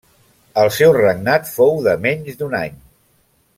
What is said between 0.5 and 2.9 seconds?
El seu regnat fou de menys d'un any.